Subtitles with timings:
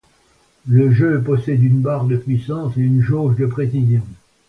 [0.65, 4.01] Le jeu possède une barre de puissance et une jauge de précision.